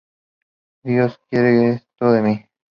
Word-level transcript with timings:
Dios 0.83 1.19
quiere 1.29 1.73
esto 1.73 2.11
de 2.11 2.21
mí. 2.23 2.45